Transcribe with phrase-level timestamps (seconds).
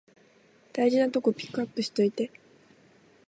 [0.73, 2.31] 大事なとこピックアップしといて